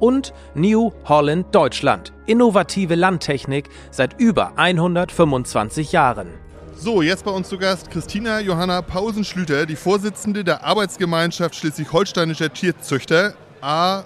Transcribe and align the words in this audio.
und 0.00 0.32
New 0.54 0.90
Holland 1.04 1.54
Deutschland. 1.54 2.12
Innovative 2.26 2.96
Landtechnik 2.96 3.68
seit 3.90 4.18
über 4.18 4.52
125 4.56 5.92
Jahren. 5.92 6.28
So, 6.74 7.02
jetzt 7.02 7.24
bei 7.24 7.30
uns 7.30 7.48
zu 7.48 7.58
Gast 7.58 7.90
Christina 7.90 8.40
Johanna 8.40 8.80
Pausenschlüter, 8.80 9.66
die 9.66 9.76
Vorsitzende 9.76 10.42
der 10.42 10.64
Arbeitsgemeinschaft 10.64 11.54
Schleswig-Holsteinischer 11.54 12.52
Tierzüchter. 12.52 13.34
AG, 13.60 14.04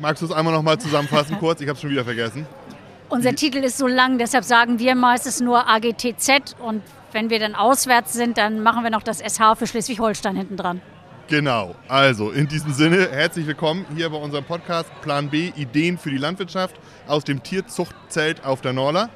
magst 0.00 0.22
du 0.22 0.26
es 0.26 0.32
einmal 0.32 0.54
nochmal 0.54 0.78
zusammenfassen 0.78 1.36
kurz? 1.40 1.60
Ich 1.60 1.68
habe 1.68 1.76
es 1.76 1.82
schon 1.82 1.90
wieder 1.90 2.04
vergessen. 2.04 2.46
Unser 3.10 3.34
Titel 3.34 3.58
ist 3.58 3.76
so 3.76 3.86
lang, 3.86 4.16
deshalb 4.16 4.42
sagen 4.42 4.78
wir 4.78 4.94
meistens 4.94 5.40
nur 5.40 5.68
AGTZ 5.68 6.56
und 6.66 6.82
wenn 7.12 7.28
wir 7.28 7.38
dann 7.38 7.54
auswärts 7.54 8.14
sind, 8.14 8.38
dann 8.38 8.62
machen 8.62 8.84
wir 8.84 8.90
noch 8.90 9.02
das 9.02 9.18
SH 9.18 9.56
für 9.56 9.66
Schleswig-Holstein 9.66 10.34
hinten 10.34 10.56
dran. 10.56 10.80
Genau, 11.32 11.74
also 11.88 12.30
in 12.30 12.46
diesem 12.46 12.74
Sinne 12.74 13.08
herzlich 13.10 13.46
willkommen 13.46 13.86
hier 13.96 14.10
bei 14.10 14.18
unserem 14.18 14.44
Podcast 14.44 14.90
Plan 15.00 15.30
B 15.30 15.50
Ideen 15.56 15.96
für 15.96 16.10
die 16.10 16.18
Landwirtschaft 16.18 16.76
aus 17.06 17.24
dem 17.24 17.42
Tierzuchtzelt 17.42 18.44
auf 18.44 18.60
der 18.60 18.74
Norla. 18.74 19.08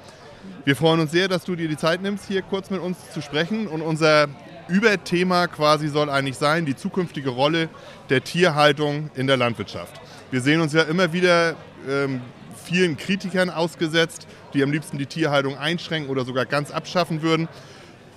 Wir 0.64 0.77
freuen 0.77 1.00
uns 1.00 1.11
sehr, 1.11 1.28
dass 1.28 1.45
du 1.45 1.55
dir 1.56 1.69
die 1.69 1.77
Zeit 1.77 2.00
nimmst, 2.00 2.27
hier 2.27 2.41
kurz 2.41 2.70
mit 2.70 2.81
uns 2.81 2.97
zu 3.12 3.20
sprechen 3.20 3.67
und 3.67 3.83
unser 3.83 4.28
Überthema 4.67 5.47
quasi 5.47 5.89
soll 5.89 6.08
eigentlich 6.08 6.39
sein, 6.39 6.64
die 6.64 6.75
zukünftige 6.75 7.28
Rolle 7.28 7.69
der 8.08 8.25
Tierhaltung 8.25 9.11
in 9.14 9.27
der 9.27 9.36
Landwirtschaft. 9.36 10.01
Wir 10.30 10.41
sehen 10.41 10.62
uns 10.62 10.73
ja 10.73 10.84
immer 10.84 11.12
wieder 11.12 11.55
ähm, 11.86 12.23
vielen 12.64 12.97
Kritikern 12.97 13.51
ausgesetzt, 13.51 14.27
die 14.55 14.62
am 14.62 14.73
liebsten 14.73 14.97
die 14.97 15.05
Tierhaltung 15.05 15.58
einschränken 15.58 16.08
oder 16.11 16.25
sogar 16.25 16.47
ganz 16.47 16.70
abschaffen 16.70 17.20
würden. 17.20 17.47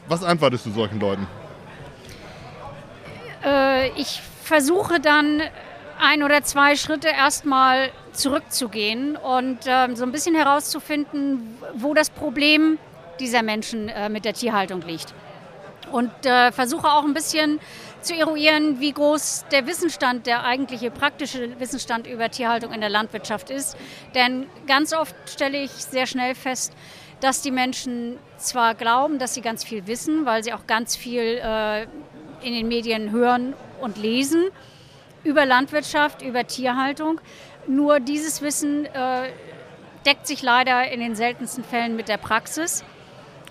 Was 0.07 0.23
antwortest 0.23 0.65
du 0.67 0.71
solchen 0.71 1.01
Leuten? 1.01 1.27
Äh, 3.43 3.89
ich 3.99 4.21
versuche 4.43 4.99
dann 4.99 5.41
ein 5.99 6.23
oder 6.23 6.43
zwei 6.43 6.75
Schritte 6.75 7.09
erstmal 7.09 7.91
zurückzugehen 8.13 9.15
und 9.15 9.67
äh, 9.67 9.95
so 9.95 10.03
ein 10.03 10.11
bisschen 10.11 10.35
herauszufinden, 10.35 11.57
wo 11.75 11.93
das 11.93 12.09
Problem 12.09 12.79
dieser 13.19 13.43
Menschen 13.43 13.89
äh, 13.89 14.09
mit 14.09 14.25
der 14.25 14.33
Tierhaltung 14.33 14.81
liegt. 14.81 15.13
Und 15.91 16.11
äh, 16.25 16.51
versuche 16.51 16.87
auch 16.87 17.03
ein 17.03 17.13
bisschen 17.13 17.59
zu 18.01 18.15
eruieren, 18.15 18.79
wie 18.79 18.93
groß 18.93 19.45
der 19.51 19.67
Wissensstand, 19.67 20.27
der 20.27 20.45
eigentliche 20.45 20.91
praktische 20.91 21.59
Wissensstand 21.59 22.07
über 22.07 22.29
Tierhaltung 22.29 22.71
in 22.71 22.79
der 22.79 22.89
Landwirtschaft 22.89 23.49
ist. 23.49 23.75
Denn 24.15 24.47
ganz 24.67 24.93
oft 24.93 25.15
stelle 25.27 25.61
ich 25.61 25.71
sehr 25.71 26.05
schnell 26.05 26.35
fest, 26.35 26.73
dass 27.19 27.41
die 27.41 27.51
Menschen 27.51 28.17
zwar 28.37 28.75
glauben, 28.75 29.19
dass 29.19 29.33
sie 29.33 29.41
ganz 29.41 29.63
viel 29.63 29.87
wissen, 29.87 30.25
weil 30.25 30.43
sie 30.43 30.53
auch 30.53 30.67
ganz 30.67 30.95
viel 30.95 31.41
äh, 31.43 31.87
in 32.43 32.53
den 32.53 32.67
Medien 32.67 33.11
hören 33.11 33.53
und 33.81 33.97
lesen 33.97 34.49
über 35.23 35.45
Landwirtschaft, 35.45 36.21
über 36.21 36.47
Tierhaltung. 36.47 37.19
Nur 37.67 37.99
dieses 37.99 38.41
Wissen 38.41 38.85
äh, 38.85 39.29
deckt 40.05 40.27
sich 40.27 40.41
leider 40.41 40.91
in 40.91 40.99
den 40.99 41.15
seltensten 41.15 41.63
Fällen 41.63 41.95
mit 41.95 42.07
der 42.07 42.17
Praxis. 42.17 42.83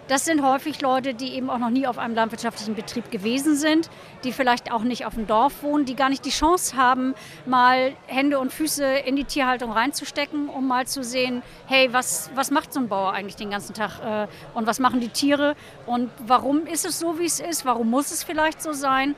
Das 0.08 0.24
sind 0.24 0.42
häufig 0.42 0.80
Leute, 0.80 1.12
die 1.12 1.34
eben 1.34 1.50
auch 1.50 1.58
noch 1.58 1.68
nie 1.68 1.86
auf 1.86 1.98
einem 1.98 2.14
landwirtschaftlichen 2.14 2.74
Betrieb 2.74 3.10
gewesen 3.10 3.56
sind, 3.56 3.90
die 4.24 4.32
vielleicht 4.32 4.72
auch 4.72 4.82
nicht 4.82 5.04
auf 5.04 5.14
dem 5.14 5.26
Dorf 5.26 5.62
wohnen, 5.62 5.84
die 5.84 5.94
gar 5.94 6.08
nicht 6.08 6.24
die 6.24 6.30
Chance 6.30 6.78
haben, 6.78 7.14
mal 7.44 7.92
Hände 8.06 8.38
und 8.38 8.50
Füße 8.50 8.86
in 8.86 9.16
die 9.16 9.24
Tierhaltung 9.24 9.70
reinzustecken, 9.70 10.48
um 10.48 10.66
mal 10.66 10.86
zu 10.86 11.04
sehen, 11.04 11.42
hey, 11.66 11.92
was, 11.92 12.30
was 12.34 12.50
macht 12.50 12.72
so 12.72 12.80
ein 12.80 12.88
Bauer 12.88 13.12
eigentlich 13.12 13.36
den 13.36 13.50
ganzen 13.50 13.74
Tag 13.74 14.00
äh, 14.02 14.28
und 14.54 14.66
was 14.66 14.78
machen 14.78 15.00
die 15.00 15.10
Tiere 15.10 15.54
und 15.84 16.10
warum 16.26 16.66
ist 16.66 16.86
es 16.86 16.98
so, 16.98 17.18
wie 17.18 17.26
es 17.26 17.38
ist, 17.38 17.66
warum 17.66 17.90
muss 17.90 18.10
es 18.10 18.24
vielleicht 18.24 18.62
so 18.62 18.72
sein. 18.72 19.14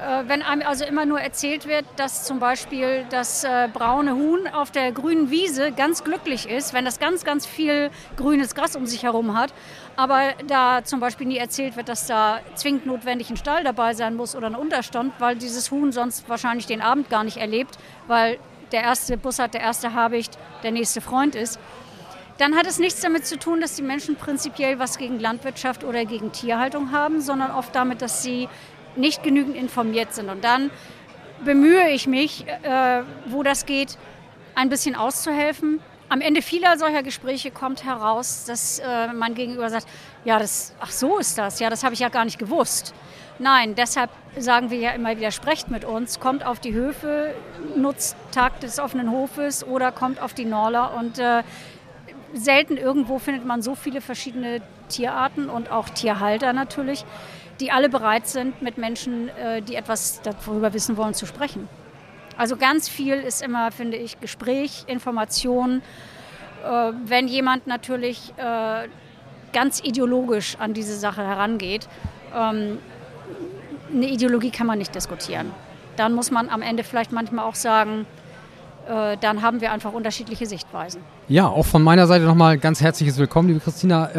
Äh, 0.00 0.26
wenn 0.26 0.42
einem 0.42 0.62
also 0.66 0.84
immer 0.84 1.04
nur 1.04 1.20
erzählt 1.20 1.66
wird, 1.68 1.84
dass 1.96 2.24
zum 2.24 2.38
Beispiel 2.38 3.04
das 3.10 3.44
äh, 3.44 3.68
braune 3.72 4.14
Huhn 4.14 4.48
auf 4.48 4.70
der 4.70 4.90
grünen 4.90 5.30
Wiese 5.30 5.70
ganz 5.72 6.02
glücklich 6.02 6.48
ist, 6.48 6.72
wenn 6.72 6.84
das 6.84 6.98
ganz, 6.98 7.24
ganz 7.24 7.46
viel 7.46 7.90
grünes 8.16 8.54
Gras 8.54 8.74
um 8.74 8.86
sich 8.86 9.02
herum 9.02 9.36
hat, 9.38 9.52
aber 9.96 10.32
da 10.46 10.82
zum 10.82 11.00
Beispiel 11.00 11.26
nie 11.26 11.36
erzählt 11.36 11.76
wird, 11.76 11.88
dass 11.88 12.06
da 12.06 12.40
zwingend 12.54 12.86
notwendig 12.86 13.30
ein 13.30 13.36
Stall 13.36 13.64
dabei 13.64 13.92
sein 13.92 14.14
muss 14.14 14.34
oder 14.34 14.46
ein 14.46 14.54
Unterstand, 14.54 15.12
weil 15.18 15.36
dieses 15.36 15.70
Huhn 15.70 15.92
sonst 15.92 16.28
wahrscheinlich 16.28 16.66
den 16.66 16.80
Abend 16.80 17.10
gar 17.10 17.22
nicht 17.22 17.36
erlebt, 17.36 17.78
weil 18.06 18.38
der 18.72 18.82
erste 18.82 19.18
Bus 19.18 19.38
hat, 19.38 19.52
der 19.52 19.60
erste 19.60 19.92
Habicht, 19.92 20.38
der 20.62 20.72
nächste 20.72 21.02
Freund 21.02 21.34
ist, 21.34 21.60
dann 22.38 22.56
hat 22.56 22.66
es 22.66 22.78
nichts 22.78 23.00
damit 23.00 23.26
zu 23.26 23.38
tun, 23.38 23.60
dass 23.60 23.76
die 23.76 23.82
Menschen 23.82 24.16
prinzipiell 24.16 24.78
was 24.78 24.98
gegen 24.98 25.20
Landwirtschaft 25.20 25.84
oder 25.84 26.04
gegen 26.04 26.32
Tierhaltung 26.32 26.90
haben, 26.90 27.20
sondern 27.20 27.50
oft 27.50 27.74
damit, 27.74 28.02
dass 28.02 28.22
sie 28.22 28.48
nicht 28.96 29.22
genügend 29.22 29.56
informiert 29.56 30.14
sind. 30.14 30.28
Und 30.28 30.44
dann 30.44 30.70
bemühe 31.44 31.88
ich 31.90 32.06
mich, 32.06 32.46
äh, 32.46 33.02
wo 33.26 33.42
das 33.42 33.66
geht, 33.66 33.98
ein 34.54 34.68
bisschen 34.68 34.94
auszuhelfen. 34.94 35.80
Am 36.08 36.20
Ende 36.20 36.42
vieler 36.42 36.76
solcher 36.76 37.02
Gespräche 37.02 37.50
kommt 37.50 37.84
heraus, 37.84 38.44
dass 38.46 38.80
äh, 38.80 39.12
man 39.12 39.34
gegenüber 39.34 39.70
sagt, 39.70 39.86
ja, 40.24 40.38
das, 40.38 40.74
ach 40.78 40.90
so 40.90 41.18
ist 41.18 41.38
das, 41.38 41.58
ja, 41.58 41.70
das 41.70 41.84
habe 41.84 41.94
ich 41.94 42.00
ja 42.00 42.10
gar 42.10 42.24
nicht 42.24 42.38
gewusst. 42.38 42.94
Nein, 43.38 43.74
deshalb 43.74 44.10
sagen 44.36 44.70
wir 44.70 44.78
ja 44.78 44.90
immer 44.90 45.16
wieder, 45.16 45.30
sprecht 45.30 45.70
mit 45.70 45.84
uns, 45.84 46.20
kommt 46.20 46.44
auf 46.44 46.60
die 46.60 46.74
Höfe, 46.74 47.34
nutzt 47.76 48.14
Tag 48.30 48.60
des 48.60 48.78
offenen 48.78 49.10
Hofes 49.10 49.64
oder 49.66 49.90
kommt 49.90 50.20
auf 50.20 50.34
die 50.34 50.44
Norla 50.44 50.86
und 50.86 51.18
äh, 51.18 51.42
selten 52.34 52.76
irgendwo 52.76 53.18
findet 53.18 53.46
man 53.46 53.62
so 53.62 53.74
viele 53.74 54.00
verschiedene 54.00 54.60
Tierarten 54.88 55.48
und 55.48 55.70
auch 55.70 55.88
Tierhalter 55.88 56.52
natürlich, 56.52 57.04
die 57.62 57.70
alle 57.70 57.88
bereit 57.88 58.26
sind, 58.26 58.60
mit 58.60 58.76
Menschen, 58.76 59.28
äh, 59.28 59.62
die 59.62 59.76
etwas 59.76 60.20
darüber 60.22 60.74
wissen 60.74 60.96
wollen, 60.96 61.14
zu 61.14 61.26
sprechen. 61.26 61.68
Also 62.36 62.56
ganz 62.56 62.88
viel 62.88 63.14
ist 63.14 63.40
immer, 63.40 63.70
finde 63.70 63.96
ich, 63.96 64.20
Gespräch, 64.20 64.84
Information. 64.88 65.80
Äh, 66.64 66.92
wenn 67.04 67.28
jemand 67.28 67.68
natürlich 67.68 68.34
äh, 68.36 68.88
ganz 69.52 69.80
ideologisch 69.80 70.56
an 70.58 70.74
diese 70.74 70.96
Sache 70.96 71.22
herangeht, 71.22 71.86
ähm, 72.34 72.78
eine 73.94 74.08
Ideologie 74.08 74.50
kann 74.50 74.66
man 74.66 74.78
nicht 74.78 74.94
diskutieren. 74.94 75.52
Dann 75.96 76.14
muss 76.14 76.32
man 76.32 76.48
am 76.48 76.62
Ende 76.62 76.82
vielleicht 76.82 77.12
manchmal 77.12 77.44
auch 77.44 77.54
sagen, 77.54 78.06
dann 78.84 79.42
haben 79.42 79.60
wir 79.60 79.70
einfach 79.70 79.92
unterschiedliche 79.92 80.46
Sichtweisen. 80.46 81.02
Ja, 81.28 81.46
auch 81.46 81.66
von 81.66 81.84
meiner 81.84 82.08
Seite 82.08 82.24
nochmal 82.24 82.58
ganz 82.58 82.80
herzliches 82.80 83.16
Willkommen, 83.16 83.46
liebe 83.46 83.60
Christina. 83.60 84.10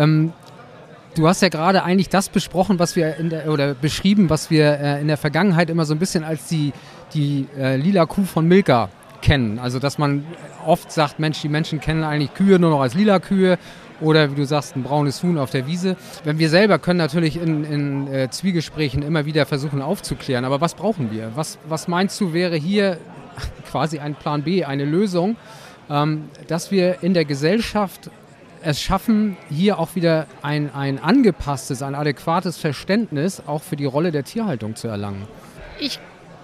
Du 1.15 1.27
hast 1.27 1.43
ja 1.43 1.49
gerade 1.49 1.83
eigentlich 1.83 2.09
das 2.09 2.29
besprochen, 2.29 2.79
was 2.79 2.95
wir 2.95 3.17
in 3.17 3.29
der, 3.29 3.51
oder 3.51 3.75
beschrieben, 3.75 4.31
was 4.31 4.49
wir 4.49 4.79
äh, 4.79 5.01
in 5.01 5.07
der 5.07 5.17
Vergangenheit 5.17 5.69
immer 5.69 5.85
so 5.85 5.93
ein 5.93 5.99
bisschen 5.99 6.23
als 6.23 6.47
die, 6.47 6.73
die 7.13 7.47
äh, 7.55 7.75
lila 7.75 8.07
Kuh 8.07 8.23
von 8.23 8.47
Milka 8.47 8.89
kennen. 9.21 9.59
Also 9.59 9.77
dass 9.77 9.99
man 9.99 10.25
oft 10.65 10.91
sagt, 10.91 11.19
Mensch, 11.19 11.39
die 11.41 11.49
Menschen 11.49 11.79
kennen 11.79 12.03
eigentlich 12.03 12.33
Kühe 12.33 12.57
nur 12.57 12.71
noch 12.71 12.81
als 12.81 12.95
lila 12.95 13.19
Kühe 13.19 13.59
oder 14.01 14.31
wie 14.31 14.35
du 14.35 14.45
sagst, 14.45 14.75
ein 14.75 14.81
braunes 14.81 15.21
Huhn 15.21 15.37
auf 15.37 15.51
der 15.51 15.67
Wiese. 15.67 15.97
Wenn 16.23 16.39
wir 16.39 16.49
selber 16.49 16.79
können 16.79 16.97
natürlich 16.97 17.39
in, 17.39 17.63
in 17.63 18.07
äh, 18.07 18.29
Zwiegesprächen 18.31 19.03
immer 19.03 19.27
wieder 19.27 19.45
versuchen 19.45 19.83
aufzuklären, 19.83 20.45
aber 20.45 20.61
was 20.61 20.73
brauchen 20.73 21.11
wir? 21.11 21.31
Was, 21.35 21.59
was 21.69 21.87
meinst 21.87 22.19
du 22.21 22.33
wäre 22.33 22.55
hier 22.55 22.97
quasi 23.69 23.99
ein 23.99 24.15
Plan 24.15 24.41
B, 24.41 24.65
eine 24.65 24.85
Lösung, 24.85 25.35
ähm, 25.91 26.29
dass 26.47 26.71
wir 26.71 27.03
in 27.03 27.13
der 27.13 27.25
Gesellschaft 27.25 28.09
es 28.63 28.81
schaffen, 28.81 29.37
hier 29.49 29.79
auch 29.79 29.95
wieder 29.95 30.27
ein, 30.41 30.73
ein 30.73 30.99
angepasstes, 30.99 31.81
ein 31.81 31.95
adäquates 31.95 32.57
Verständnis 32.57 33.41
auch 33.45 33.61
für 33.61 33.75
die 33.75 33.85
Rolle 33.85 34.11
der 34.11 34.23
Tierhaltung 34.23 34.75
zu 34.75 34.87
erlangen? 34.87 35.27
Ich 35.79 35.99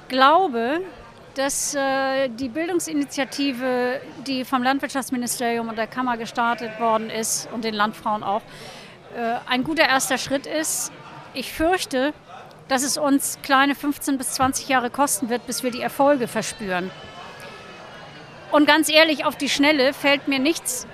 glaube, 0.07 0.81
dass 1.36 1.75
äh, 1.75 2.30
die 2.30 2.50
Bildungsinitiative, 2.50 4.01
die 4.27 4.44
vom 4.44 4.63
Landwirtschaftsministerium 4.63 5.69
und 5.69 5.77
der 5.77 5.88
Kammer 5.88 6.18
gestartet 6.18 6.80
worden 6.80 7.10
ist 7.10 7.48
und 7.54 7.63
den 7.63 7.74
Landfrauen 7.74 8.24
auch, 8.24 8.42
äh, 9.16 9.36
ein 9.50 9.63
guter 9.63 9.88
erster 9.88 10.18
Schritt 10.18 10.45
ist. 10.45 10.92
Ich 11.33 11.54
fürchte, 11.54 12.13
dass 12.68 12.83
es 12.83 12.98
uns 12.98 13.39
kleine 13.42 13.75
15 13.75 14.18
bis 14.18 14.31
20 14.33 14.68
Jahre 14.68 14.89
kosten 14.89 15.30
wird, 15.30 15.45
bis 15.48 15.63
wir 15.63 15.71
die 15.71 15.81
Erfolge 15.81 16.27
verspüren. 16.27 16.92
Und 18.51 18.66
ganz 18.66 18.89
ehrlich, 18.89 19.25
auf 19.25 19.36
die 19.36 19.50
Schnelle 19.50 19.94
fällt 19.94 20.27
mir 20.27 20.39
nichts 20.39 20.88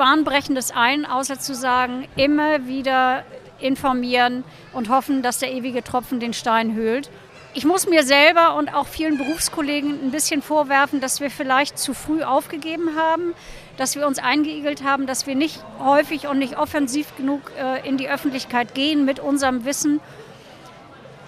Bahnbrechendes 0.00 0.70
ein, 0.70 1.04
außer 1.04 1.38
zu 1.38 1.54
sagen, 1.54 2.08
immer 2.16 2.66
wieder 2.66 3.22
informieren 3.58 4.44
und 4.72 4.88
hoffen, 4.88 5.22
dass 5.22 5.40
der 5.40 5.52
ewige 5.52 5.84
Tropfen 5.84 6.20
den 6.20 6.32
Stein 6.32 6.72
höhlt. 6.72 7.10
Ich 7.52 7.66
muss 7.66 7.86
mir 7.86 8.02
selber 8.02 8.54
und 8.54 8.72
auch 8.72 8.86
vielen 8.86 9.18
Berufskollegen 9.18 9.90
ein 10.02 10.10
bisschen 10.10 10.40
vorwerfen, 10.40 11.02
dass 11.02 11.20
wir 11.20 11.30
vielleicht 11.30 11.78
zu 11.78 11.92
früh 11.92 12.22
aufgegeben 12.22 12.96
haben, 12.96 13.34
dass 13.76 13.94
wir 13.94 14.06
uns 14.06 14.18
eingeigelt 14.18 14.82
haben, 14.82 15.06
dass 15.06 15.26
wir 15.26 15.34
nicht 15.34 15.62
häufig 15.78 16.28
und 16.28 16.38
nicht 16.38 16.56
offensiv 16.56 17.14
genug 17.18 17.52
äh, 17.60 17.86
in 17.86 17.98
die 17.98 18.08
Öffentlichkeit 18.08 18.74
gehen 18.74 19.04
mit 19.04 19.20
unserem 19.20 19.66
Wissen. 19.66 20.00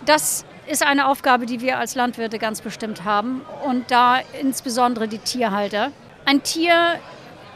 Das 0.07 0.47
ist 0.67 0.83
eine 0.83 1.09
Aufgabe, 1.09 1.45
die 1.45 1.61
wir 1.61 1.79
als 1.79 1.95
Landwirte 1.95 2.39
ganz 2.39 2.63
bestimmt 2.63 3.05
haben 3.05 3.43
und 3.67 3.91
da 3.91 4.21
insbesondere 4.41 5.09
die 5.09 5.19
Tierhalter. 5.19 5.93
Ein 6.25 6.43
Tier 6.43 6.99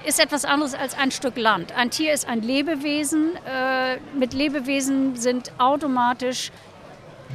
ist 0.07 0.21
etwas 0.21 0.45
anderes 0.45 0.75
als 0.75 0.97
ein 0.97 1.11
Stück 1.11 1.37
Land. 1.37 1.77
Ein 1.77 1.91
Tier 1.91 2.13
ist 2.13 2.29
ein 2.29 2.41
Lebewesen. 2.41 3.37
Äh, 3.45 3.99
mit 4.17 4.33
Lebewesen 4.33 5.17
sind 5.17 5.51
automatisch 5.59 6.53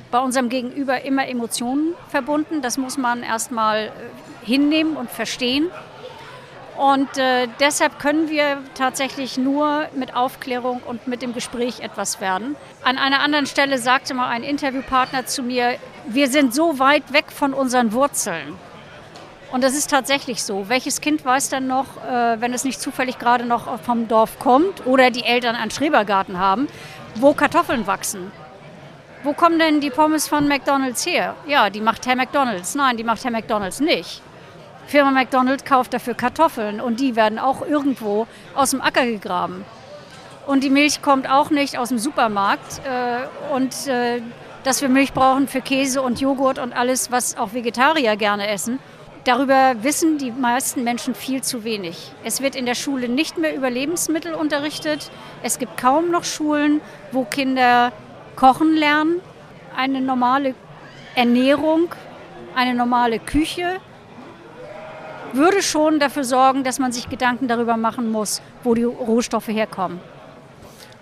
bei 0.10 0.20
unserem 0.20 0.48
Gegenüber 0.48 1.02
immer 1.02 1.28
Emotionen 1.28 1.94
verbunden. 2.08 2.62
Das 2.62 2.78
muss 2.78 2.98
man 2.98 3.24
erstmal 3.24 3.88
äh, 3.88 3.92
hinnehmen 4.46 4.96
und 4.96 5.12
verstehen. 5.12 5.70
Und 6.78 7.18
äh, 7.18 7.50
deshalb 7.60 8.00
können 8.00 8.30
wir 8.30 8.60
tatsächlich 8.74 9.38
nur 9.38 9.88
mit 9.94 10.16
Aufklärung 10.16 10.82
und 10.86 11.08
mit 11.08 11.22
dem 11.22 11.34
Gespräch 11.34 11.82
etwas 11.82 12.22
werden. 12.22 12.56
An 12.84 12.98
einer 12.98 13.20
anderen 13.20 13.48
Stelle 13.48 13.78
sagte 13.80 14.14
mal 14.14 14.30
ein 14.30 14.44
Interviewpartner 14.44 15.26
zu 15.26 15.44
mir, 15.44 15.76
wir 16.08 16.30
sind 16.30 16.56
so 16.56 16.80
weit 16.80 17.12
weg 17.12 17.26
von 17.34 17.54
unseren 17.54 17.92
Wurzeln. 17.92 18.58
Und 19.52 19.64
das 19.64 19.74
ist 19.74 19.90
tatsächlich 19.90 20.44
so. 20.44 20.70
Welches 20.70 21.02
Kind 21.02 21.26
weiß 21.26 21.50
dann 21.50 21.68
noch, 21.68 21.98
äh, 22.06 22.40
wenn 22.40 22.54
es 22.54 22.64
nicht 22.64 22.80
zufällig 22.80 23.20
gerade 23.20 23.46
noch 23.46 23.80
vom 23.82 24.08
Dorf 24.08 24.40
kommt 24.40 24.86
oder 24.86 25.12
die 25.12 25.24
Eltern 25.24 25.56
einen 25.56 25.72
Schrebergarten 25.72 26.40
haben, 26.40 26.68
wo 27.16 27.34
Kartoffeln 27.34 27.86
wachsen? 27.86 28.32
Wo 29.24 29.34
kommen 29.34 29.60
denn 29.60 29.82
die 29.82 29.90
Pommes 29.90 30.28
von 30.28 30.48
McDonald's 30.48 31.06
her? 31.06 31.36
Ja, 31.46 31.70
die 31.70 31.82
macht 31.82 32.08
Herr 32.08 32.16
McDonald's. 32.16 32.76
Nein, 32.76 32.98
die 32.98 33.04
macht 33.04 33.24
Herr 33.24 33.32
McDonald's 33.32 33.80
nicht. 33.80 34.22
Firma 34.88 35.12
McDonald's 35.12 35.64
kauft 35.64 35.94
dafür 35.94 36.16
Kartoffeln 36.16 36.82
und 36.82 37.00
die 37.00 37.16
werden 37.16 37.38
auch 37.38 37.62
irgendwo 37.62 38.28
aus 38.56 38.72
dem 38.72 38.82
Acker 38.82 39.06
gegraben. 39.06 39.64
Und 40.48 40.64
die 40.64 40.70
Milch 40.70 41.02
kommt 41.02 41.30
auch 41.30 41.50
nicht 41.50 41.78
aus 41.78 41.90
dem 41.90 42.00
Supermarkt. 42.00 42.82
Äh, 42.86 43.54
und 43.54 43.88
äh, 43.88 44.22
dass 44.64 44.82
wir 44.82 44.90
Milch 44.90 45.14
brauchen 45.14 45.48
für 45.48 45.62
Käse 45.62 46.02
und 46.02 46.22
Joghurt 46.22 46.60
und 46.60 46.74
alles, 46.74 47.12
was 47.12 47.38
auch 47.38 47.54
Vegetarier 47.54 48.16
gerne 48.16 48.48
essen, 48.48 48.80
Darüber 49.24 49.76
wissen 49.84 50.18
die 50.18 50.32
meisten 50.32 50.84
Menschen 50.84 51.14
viel 51.14 51.44
zu 51.44 51.64
wenig. 51.64 52.12
Es 52.24 52.42
wird 52.42 52.56
in 52.56 52.66
der 52.66 52.74
Schule 52.74 53.08
nicht 53.08 53.38
mehr 53.38 53.56
über 53.56 53.70
Lebensmittel 53.70 54.34
unterrichtet. 54.34 55.12
Es 55.44 55.60
gibt 55.60 55.78
kaum 55.78 56.10
noch 56.10 56.24
Schulen, 56.24 56.82
wo 57.12 57.24
Kinder 57.24 57.92
kochen 58.36 58.76
lernen. 58.76 59.22
Eine 59.76 60.02
normale 60.02 60.56
Ernährung, 61.16 61.94
eine 62.56 62.74
normale 62.74 63.20
Küche 63.20 63.80
würde 65.34 65.62
schon 65.62 66.00
dafür 66.00 66.24
sorgen, 66.24 66.64
dass 66.64 66.80
man 66.80 66.92
sich 66.92 67.10
Gedanken 67.10 67.48
darüber 67.48 67.78
machen 67.78 68.12
muss, 68.12 68.42
wo 68.64 68.74
die 68.74 68.84
Rohstoffe 68.84 69.48
herkommen. 69.48 70.00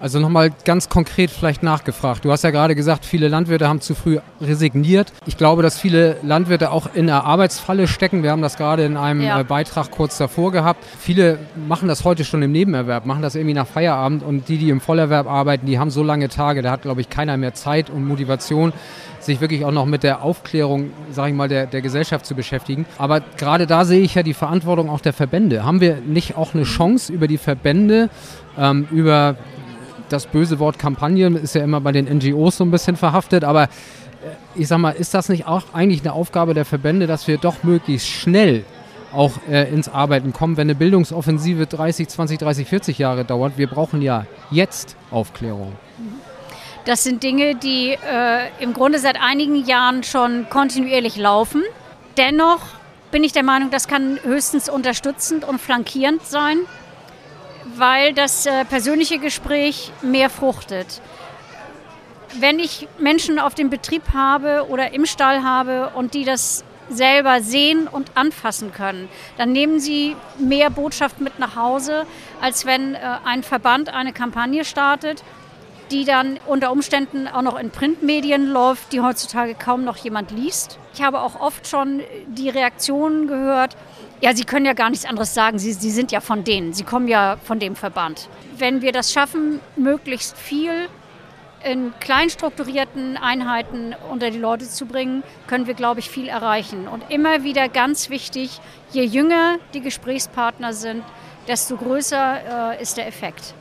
Also 0.01 0.19
nochmal 0.19 0.51
ganz 0.63 0.87
konkret 0.87 1.29
vielleicht 1.29 1.61
nachgefragt. 1.61 2.23
Du 2.23 2.31
hast 2.31 2.45
ja 2.45 2.51
gerade 2.51 2.73
gesagt, 2.73 3.05
viele 3.05 3.27
Landwirte 3.27 3.67
haben 3.67 3.81
zu 3.81 3.95
früh 3.95 4.19
resigniert. 4.39 5.11
Ich 5.25 5.35
glaube, 5.35 5.61
dass 5.61 5.77
viele 5.77 6.15
Landwirte 6.23 6.71
auch 6.71 6.87
in 6.93 7.07
der 7.07 7.25
Arbeitsfalle 7.25 7.85
stecken. 7.85 8.23
Wir 8.23 8.31
haben 8.31 8.41
das 8.41 8.55
gerade 8.55 8.85
in 8.85 8.95
einem 8.95 9.21
ja. 9.21 9.41
Äh, 9.41 9.43
Beitrag 9.43 9.91
kurz 9.91 10.17
davor 10.17 10.53
gehabt. 10.53 10.85
Viele 10.97 11.37
machen 11.67 11.89
das 11.89 12.05
heute 12.05 12.23
schon 12.23 12.41
im 12.41 12.53
Nebenerwerb, 12.53 13.05
machen 13.05 13.21
das 13.21 13.35
irgendwie 13.35 13.55
nach 13.55 13.67
Feierabend 13.67 14.23
und 14.23 14.47
die, 14.47 14.57
die 14.57 14.69
im 14.69 14.79
Vollerwerb 14.79 15.27
arbeiten, 15.27 15.65
die 15.65 15.79
haben 15.79 15.91
so 15.91 16.01
lange 16.01 16.29
Tage, 16.29 16.61
da 16.61 16.71
hat, 16.71 16.83
glaube 16.83 17.01
ich, 17.01 17.09
keiner 17.09 17.35
mehr 17.35 17.53
Zeit 17.53 17.89
und 17.89 18.07
Motivation 18.07 18.71
sich 19.19 19.41
wirklich 19.41 19.65
auch 19.65 19.71
noch 19.71 19.85
mit 19.85 20.03
der 20.03 20.23
Aufklärung, 20.23 20.91
sage 21.11 21.31
ich 21.31 21.35
mal, 21.35 21.49
der, 21.49 21.65
der 21.65 21.81
Gesellschaft 21.81 22.25
zu 22.25 22.35
beschäftigen. 22.35 22.85
Aber 22.97 23.21
gerade 23.37 23.67
da 23.67 23.83
sehe 23.83 23.99
ich 23.99 24.15
ja 24.15 24.23
die 24.23 24.33
Verantwortung 24.33 24.89
auch 24.89 25.01
der 25.01 25.11
Verbände. 25.11 25.65
Haben 25.65 25.81
wir 25.81 25.97
nicht 25.97 26.37
auch 26.37 26.53
eine 26.53 26.63
Chance 26.63 27.11
über 27.11 27.27
die 27.27 27.37
Verbände, 27.37 28.09
ähm, 28.57 28.87
über 28.91 29.35
das 30.09 30.27
böse 30.27 30.59
Wort 30.59 30.79
Kampagne 30.79 31.27
ist 31.29 31.55
ja 31.55 31.63
immer 31.63 31.81
bei 31.81 31.91
den 31.91 32.05
NGOs 32.05 32.57
so 32.57 32.63
ein 32.63 32.71
bisschen 32.71 32.95
verhaftet, 32.95 33.43
aber 33.43 33.63
äh, 33.63 33.67
ich 34.55 34.67
sag 34.67 34.79
mal, 34.79 34.91
ist 34.91 35.13
das 35.13 35.29
nicht 35.29 35.47
auch 35.47 35.63
eigentlich 35.73 36.01
eine 36.01 36.13
Aufgabe 36.13 36.53
der 36.53 36.65
Verbände, 36.65 37.07
dass 37.07 37.27
wir 37.27 37.37
doch 37.37 37.63
möglichst 37.63 38.07
schnell 38.07 38.65
auch 39.13 39.31
äh, 39.49 39.69
ins 39.69 39.89
Arbeiten 39.89 40.33
kommen, 40.33 40.57
wenn 40.57 40.67
eine 40.67 40.75
Bildungsoffensive 40.75 41.65
30, 41.65 42.07
20, 42.07 42.37
30, 42.37 42.67
40 42.67 42.97
Jahre 42.97 43.25
dauert? 43.25 43.57
Wir 43.57 43.67
brauchen 43.67 44.01
ja 44.01 44.25
jetzt 44.51 44.95
Aufklärung. 45.11 45.73
Das 46.85 47.03
sind 47.03 47.23
Dinge, 47.23 47.55
die 47.55 47.91
äh, 47.91 48.63
im 48.63 48.73
Grunde 48.73 48.99
seit 48.99 49.19
einigen 49.21 49.65
Jahren 49.65 50.03
schon 50.03 50.47
kontinuierlich 50.49 51.17
laufen. 51.17 51.63
Dennoch 52.17 52.61
bin 53.11 53.23
ich 53.23 53.31
der 53.31 53.43
Meinung, 53.43 53.71
das 53.71 53.87
kann 53.87 54.19
höchstens 54.23 54.69
unterstützend 54.69 55.43
und 55.43 55.59
flankierend 55.59 56.25
sein 56.25 56.59
weil 57.75 58.13
das 58.13 58.45
äh, 58.45 58.65
persönliche 58.65 59.19
Gespräch 59.19 59.91
mehr 60.01 60.29
fruchtet. 60.29 61.01
Wenn 62.39 62.59
ich 62.59 62.87
Menschen 62.99 63.39
auf 63.39 63.55
dem 63.55 63.69
Betrieb 63.69 64.03
habe 64.13 64.67
oder 64.69 64.93
im 64.93 65.05
Stall 65.05 65.43
habe 65.43 65.91
und 65.95 66.13
die 66.13 66.25
das 66.25 66.63
selber 66.89 67.41
sehen 67.41 67.87
und 67.87 68.11
anfassen 68.15 68.73
können, 68.73 69.09
dann 69.37 69.51
nehmen 69.51 69.79
sie 69.79 70.15
mehr 70.37 70.69
Botschaft 70.69 71.21
mit 71.21 71.39
nach 71.39 71.55
Hause, 71.55 72.05
als 72.41 72.65
wenn 72.65 72.95
äh, 72.95 72.99
ein 73.25 73.43
Verband 73.43 73.93
eine 73.93 74.13
Kampagne 74.13 74.65
startet, 74.65 75.23
die 75.91 76.05
dann 76.05 76.39
unter 76.45 76.71
Umständen 76.71 77.27
auch 77.27 77.41
noch 77.41 77.59
in 77.59 77.71
Printmedien 77.71 78.47
läuft, 78.47 78.93
die 78.93 79.01
heutzutage 79.01 79.55
kaum 79.55 79.83
noch 79.83 79.97
jemand 79.97 80.31
liest. 80.31 80.77
Ich 80.93 81.01
habe 81.01 81.21
auch 81.21 81.39
oft 81.39 81.67
schon 81.67 82.01
die 82.27 82.49
Reaktionen 82.49 83.27
gehört, 83.27 83.75
ja, 84.21 84.35
Sie 84.35 84.43
können 84.43 84.65
ja 84.65 84.73
gar 84.73 84.89
nichts 84.89 85.05
anderes 85.05 85.33
sagen. 85.33 85.59
Sie, 85.59 85.73
Sie 85.73 85.91
sind 85.91 86.11
ja 86.11 86.19
von 86.19 86.43
denen. 86.43 86.73
Sie 86.73 86.83
kommen 86.83 87.07
ja 87.07 87.37
von 87.43 87.59
dem 87.59 87.75
Verband. 87.75 88.29
Wenn 88.57 88.81
wir 88.81 88.91
das 88.91 89.13
schaffen, 89.13 89.59
möglichst 89.75 90.37
viel 90.37 90.89
in 91.63 91.93
klein 91.99 92.29
strukturierten 92.29 93.17
Einheiten 93.17 93.95
unter 94.09 94.31
die 94.31 94.37
Leute 94.37 94.67
zu 94.67 94.85
bringen, 94.85 95.23
können 95.47 95.67
wir, 95.67 95.73
glaube 95.73 95.99
ich, 95.99 96.09
viel 96.09 96.27
erreichen. 96.27 96.87
Und 96.87 97.09
immer 97.09 97.43
wieder 97.43 97.67
ganz 97.67 98.09
wichtig, 98.09 98.61
je 98.91 99.03
jünger 99.03 99.57
die 99.73 99.81
Gesprächspartner 99.81 100.73
sind, 100.73 101.03
desto 101.47 101.77
größer 101.77 102.75
äh, 102.77 102.81
ist 102.81 102.97
der 102.97 103.07
Effekt. 103.07 103.53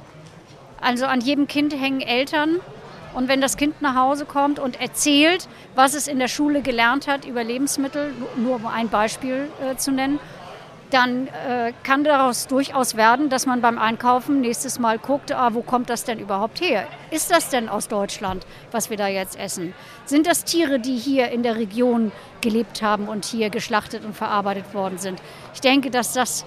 Also 0.81 1.07
an 1.07 1.21
jedem 1.21 1.49
Kind 1.49 1.75
hängen 1.75 2.01
Eltern. 2.01 2.61
Und 3.15 3.27
wenn 3.27 3.41
das 3.41 3.57
Kind 3.57 3.81
nach 3.83 3.97
Hause 3.97 4.27
kommt 4.27 4.59
und 4.59 4.81
erzählt, 4.81 5.49
was 5.75 5.95
es 5.95 6.07
in 6.07 6.19
der 6.19 6.29
Schule 6.29 6.63
gelernt 6.63 7.09
hat 7.09 7.25
über 7.25 7.43
Lebensmittel, 7.43 8.13
nur 8.37 8.57
um 8.57 8.67
ein 8.67 8.89
Beispiel 8.89 9.49
äh, 9.61 9.77
zu 9.77 9.91
nennen, 9.91 10.21
dann 10.91 11.29
äh, 11.29 11.73
kann 11.83 12.05
daraus 12.05 12.47
durchaus 12.47 12.97
werden, 12.97 13.29
dass 13.29 13.47
man 13.47 13.61
beim 13.61 13.79
Einkaufen 13.79 14.41
nächstes 14.41 14.79
Mal 14.79 14.99
guckt, 14.99 15.33
ah, 15.33 15.51
wo 15.53 15.63
kommt 15.63 15.91
das 15.91 16.05
denn 16.05 16.19
überhaupt 16.19 16.61
her? 16.61 16.87
Ist 17.11 17.31
das 17.31 17.51
denn 17.51 17.69
aus 17.69 17.89
Deutschland, 17.89 18.47
was 18.71 18.91
wir 18.91 18.97
da 18.97 19.09
jetzt 19.09 19.39
essen? 19.39 19.75
Sind 20.05 20.27
das 20.27 20.45
Tiere, 20.45 20.79
die 20.81 20.97
hier 20.97 21.31
in 21.31 21.43
der 21.43 21.57
Region 21.57 22.13
gelebt 22.41 22.83
haben 22.83 23.09
und 23.09 23.25
hier 23.25 23.51
geschlachtet 23.51 24.05
und 24.05 24.17
verarbeitet 24.17 24.73
worden 24.75 24.99
sind? 24.99 25.21
Ich 25.55 25.61
denke, 25.61 25.91
dass 25.91 26.13
das 26.13 26.45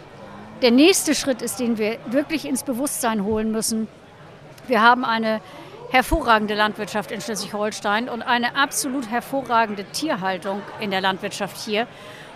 der 0.62 0.72
nächste 0.72 1.16
Schritt 1.16 1.42
ist, 1.42 1.60
den 1.60 1.78
wir 1.78 1.98
wirklich 2.08 2.46
ins 2.46 2.64
Bewusstsein 2.64 3.24
holen 3.24 3.52
müssen. 3.52 3.88
Wir 4.68 4.82
haben 4.82 5.06
eine 5.06 5.42
hervorragende 5.92 6.56
Landwirtschaft 6.56 7.12
in 7.12 7.20
Schleswig-Holstein 7.20 8.10
und 8.10 8.22
eine 8.22 8.56
absolut 8.56 9.10
hervorragende 9.10 9.84
Tierhaltung 9.86 10.62
in 10.80 10.92
der 10.92 11.02
Landwirtschaft 11.02 11.58
hier. 11.58 11.88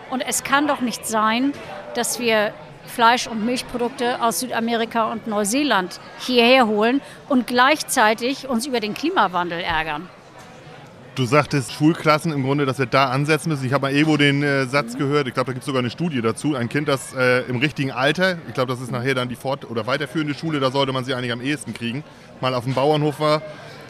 Und 0.10 0.22
es 0.22 0.44
kann 0.44 0.68
doch 0.68 0.82
nicht 0.82 1.06
sein, 1.06 1.54
dass 1.96 2.20
wir 2.20 2.54
Fleisch- 2.88 3.28
und 3.28 3.46
Milchprodukte 3.46 4.22
aus 4.22 4.40
Südamerika 4.40 5.12
und 5.12 5.28
Neuseeland 5.28 6.00
hierher 6.20 6.68
holen 6.68 7.02
und 7.30 7.48
gleichzeitig 7.48 8.48
uns 8.48 8.68
über 8.68 8.80
den 8.80 8.94
Klimawandel 8.94 9.60
ärgern. 9.60 10.08
Du 11.16 11.26
sagtest 11.26 11.72
Schulklassen 11.72 12.34
im 12.34 12.44
Grunde, 12.44 12.66
dass 12.66 12.78
wir 12.78 12.88
da 12.88 13.06
ansetzen 13.06 13.48
müssen. 13.48 13.66
Ich 13.66 13.72
habe 13.72 13.84
mal 13.84 13.94
irgendwo 13.94 14.18
den 14.18 14.44
äh, 14.44 14.66
Satz 14.66 14.98
gehört, 14.98 15.28
ich 15.28 15.34
glaube, 15.34 15.48
da 15.48 15.54
gibt 15.54 15.62
es 15.62 15.66
sogar 15.66 15.80
eine 15.80 15.90
Studie 15.90 16.22
dazu. 16.22 16.56
Ein 16.56 16.68
Kind, 16.68 16.90
das 16.90 17.14
äh, 17.14 17.44
im 17.44 17.58
richtigen 17.58 17.92
Alter, 17.92 18.38
ich 18.50 18.54
glaube, 18.54 18.74
das 18.74 18.82
ist 18.82 18.92
nachher 18.92 19.16
dann 19.16 19.30
die 19.30 19.38
fort- 19.38 19.70
oder 19.70 19.88
weiterführende 19.88 20.34
Schule, 20.34 20.60
da 20.60 20.72
sollte 20.72 20.92
man 20.92 21.06
sie 21.06 21.14
eigentlich 21.14 21.32
am 21.32 21.40
ehesten 21.40 21.74
kriegen, 21.74 22.04
mal 22.42 22.54
auf 22.54 22.66
dem 22.66 22.74
Bauernhof 22.74 23.22
war, 23.22 23.42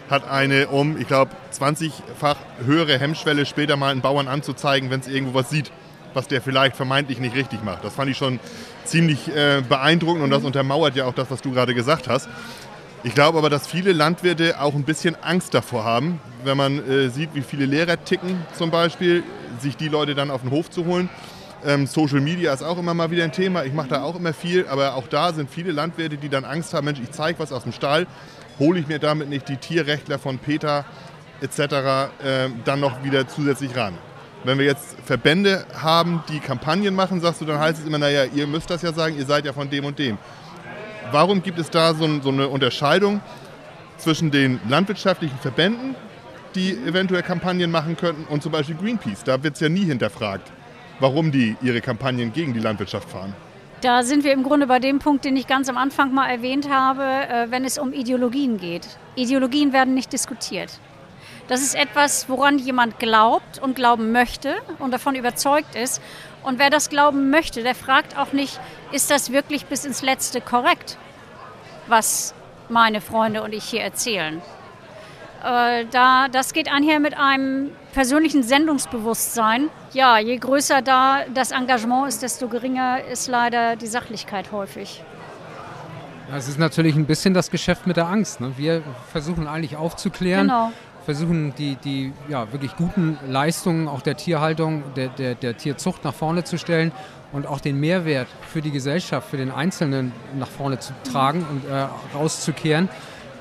hat 0.08 0.30
eine 0.30 0.68
um, 0.68 0.98
ich 1.02 1.08
glaube, 1.08 1.32
20-fach 1.52 2.38
höhere 2.64 3.00
Hemmschwelle, 3.00 3.48
später 3.48 3.76
mal 3.76 3.90
einen 3.90 4.02
Bauern 4.02 4.28
anzuzeigen, 4.28 4.92
wenn 4.92 5.00
es 5.00 5.08
irgendwo 5.08 5.34
was 5.34 5.50
sieht 5.50 5.72
was 6.16 6.28
der 6.28 6.42
vielleicht 6.42 6.76
vermeintlich 6.76 7.20
nicht 7.20 7.36
richtig 7.36 7.64
macht. 7.64 7.84
Das 7.84 7.94
fand 7.94 8.10
ich 8.10 8.18
schon 8.18 8.40
ziemlich 8.86 9.28
äh, 9.28 9.62
beeindruckend 9.68 10.24
und 10.24 10.30
das 10.30 10.44
untermauert 10.44 10.96
ja 10.96 11.06
auch 11.06 11.14
das, 11.14 11.30
was 11.30 11.42
du 11.42 11.52
gerade 11.52 11.74
gesagt 11.76 12.08
hast. 12.08 12.30
Ich 13.04 13.14
glaube 13.14 13.38
aber, 13.38 13.52
dass 13.52 13.68
viele 13.68 13.94
Landwirte 13.94 14.60
auch 14.60 14.74
ein 14.74 14.84
bisschen 14.84 15.16
Angst 15.22 15.54
davor 15.54 15.84
haben, 15.84 16.20
wenn 16.44 16.58
man 16.58 16.80
äh, 16.90 17.10
sieht, 17.10 17.36
wie 17.36 17.42
viele 17.42 17.66
Lehrer 17.66 18.04
ticken 18.04 18.44
zum 18.58 18.72
Beispiel, 18.72 19.24
sich 19.60 19.78
die 19.78 19.90
Leute 19.90 20.16
dann 20.16 20.32
auf 20.32 20.42
den 20.42 20.50
Hof 20.50 20.72
zu 20.72 20.86
holen. 20.86 21.10
Ähm, 21.64 21.86
Social 21.88 22.20
Media 22.20 22.54
ist 22.54 22.64
auch 22.64 22.78
immer 22.78 22.94
mal 22.94 23.12
wieder 23.12 23.24
ein 23.24 23.32
Thema. 23.32 23.64
Ich 23.64 23.74
mache 23.74 23.90
da 23.90 24.04
auch 24.04 24.16
immer 24.16 24.34
viel, 24.34 24.68
aber 24.68 24.96
auch 24.96 25.08
da 25.08 25.34
sind 25.34 25.52
viele 25.52 25.72
Landwirte, 25.72 26.18
die 26.18 26.30
dann 26.30 26.46
Angst 26.46 26.74
haben, 26.74 26.86
Mensch, 26.86 27.00
ich 27.00 27.12
zeige 27.12 27.40
was 27.40 27.52
aus 27.52 27.64
dem 27.64 27.74
Stall, 27.74 28.08
hole 28.60 28.80
ich 28.80 28.88
mir 28.88 29.00
damit 29.00 29.30
nicht 29.30 29.50
die 29.50 29.58
Tierrechtler 29.58 30.18
von 30.18 30.40
Peter 30.40 30.86
etc. 31.42 31.60
Äh, 31.60 32.50
dann 32.64 32.80
noch 32.80 33.04
wieder 33.04 33.28
zusätzlich 33.28 33.76
ran. 33.76 33.94
Wenn 34.46 34.60
wir 34.60 34.66
jetzt 34.66 34.96
Verbände 35.04 35.66
haben, 35.76 36.24
die 36.30 36.40
Kampagnen 36.40 36.94
machen, 36.94 37.20
sagst 37.20 37.42
du, 37.42 37.46
dann 37.46 37.60
heißt 37.60 37.80
es 37.80 37.88
immer, 37.88 37.98
naja, 37.98 38.26
ihr 38.26 38.46
müsst 38.46 38.70
das 38.70 38.84
ja 38.84 38.94
sagen, 38.94 39.18
ihr 39.18 39.26
seid 39.26 39.44
ja 39.44 39.54
von 39.54 39.68
dem 39.68 39.86
und 39.86 39.98
dem. 39.98 40.20
Warum 41.12 41.42
gibt 41.42 41.58
es 41.58 41.72
da 41.72 41.96
so, 41.96 42.08
so 42.22 42.30
eine 42.30 42.48
Unterscheidung 42.48 43.22
zwischen 43.98 44.30
den 44.30 44.60
landwirtschaftlichen 44.70 45.38
Verbänden, 45.40 45.96
die 46.54 46.72
eventuell 46.72 47.24
Kampagnen 47.24 47.72
machen 47.72 47.98
könnten, 47.98 48.26
und 48.32 48.44
zum 48.44 48.52
Beispiel 48.52 48.76
Greenpeace? 48.76 49.24
Da 49.24 49.42
wird 49.42 49.56
es 49.56 49.62
ja 49.62 49.70
nie 49.70 49.86
hinterfragt, 49.86 50.52
warum 51.00 51.32
die 51.32 51.58
ihre 51.64 51.82
Kampagnen 51.82 52.32
gegen 52.32 52.54
die 52.54 52.60
Landwirtschaft 52.60 53.10
fahren. 53.10 53.34
Da 53.82 54.04
sind 54.04 54.24
wir 54.24 54.32
im 54.32 54.44
Grunde 54.44 54.68
bei 54.68 54.78
dem 54.78 55.00
Punkt, 55.00 55.26
den 55.26 55.36
ich 55.38 55.48
ganz 55.48 55.70
am 55.70 55.78
Anfang 55.78 56.14
mal 56.14 56.30
erwähnt 56.30 56.70
habe, 56.70 57.04
äh, 57.04 57.50
wenn 57.50 57.66
es 57.66 57.80
um 57.80 57.94
Ideologien 57.94 58.60
geht. 58.60 58.88
Ideologien 59.16 59.74
werden 59.74 59.96
nicht 59.96 60.14
diskutiert. 60.14 60.80
Das 61.48 61.62
ist 61.62 61.76
etwas, 61.76 62.28
woran 62.28 62.58
jemand 62.58 62.98
glaubt 62.98 63.60
und 63.60 63.76
glauben 63.76 64.12
möchte 64.12 64.56
und 64.80 64.92
davon 64.92 65.16
überzeugt 65.16 65.76
ist. 65.76 66.02
Und 66.42 66.58
wer 66.58 66.70
das 66.70 66.90
glauben 66.90 67.30
möchte, 67.30 67.62
der 67.62 67.76
fragt 67.76 68.18
auch 68.18 68.34
nicht, 68.34 68.60
ist 68.92 69.12
das 69.12 69.32
wirklich 69.32 69.66
bis 69.66 69.86
ins 69.86 70.02
Letzte 70.02 70.42
korrekt, 70.42 70.98
was 71.88 72.34
meine 72.68 73.00
Freunde 73.00 73.44
und 73.44 73.54
ich 73.54 73.64
hier 73.66 73.82
erzählen. 73.82 74.42
Äh, 75.44 75.86
da, 75.92 76.28
das 76.30 76.54
geht 76.54 76.72
einher 76.72 77.00
mit 77.00 77.16
einem 77.16 77.72
persönlichen 77.94 78.42
Sendungsbewusstsein. 78.42 79.70
Ja, 79.94 80.18
je 80.18 80.38
größer 80.38 80.82
da 80.82 81.26
das 81.32 81.52
Engagement 81.52 82.08
ist, 82.08 82.24
desto 82.24 82.48
geringer 82.48 83.04
ist 83.04 83.28
leider 83.28 83.76
die 83.76 83.88
Sachlichkeit 83.88 84.52
häufig. 84.52 85.04
Es 86.36 86.48
ist 86.48 86.58
natürlich 86.58 86.96
ein 86.96 87.06
bisschen 87.06 87.36
das 87.36 87.52
Geschäft 87.52 87.86
mit 87.86 87.98
der 87.98 88.08
Angst. 88.08 88.42
Ne? 88.42 88.54
Wir 88.58 88.82
versuchen 89.12 89.48
eigentlich 89.48 89.78
aufzuklären, 89.78 90.48
genau 90.48 90.72
versuchen 91.06 91.54
die, 91.56 91.76
die 91.76 92.12
ja, 92.28 92.52
wirklich 92.52 92.76
guten 92.76 93.18
Leistungen 93.30 93.88
auch 93.88 94.02
der 94.02 94.18
Tierhaltung, 94.18 94.84
der, 94.96 95.10
der, 95.10 95.36
der 95.36 95.56
Tierzucht 95.56 96.04
nach 96.04 96.14
vorne 96.14 96.44
zu 96.44 96.58
stellen 96.58 96.92
und 97.32 97.48
auch 97.48 97.60
den 97.60 97.80
Mehrwert 97.80 98.28
für 98.48 98.62
die 98.62 98.72
Gesellschaft, 98.72 99.30
für 99.30 99.38
den 99.38 99.52
Einzelnen 99.52 100.12
nach 100.38 100.48
vorne 100.48 100.80
zu 100.80 100.94
tragen 101.10 101.46
und 101.50 101.70
äh, 101.70 101.88
rauszukehren. 102.16 102.90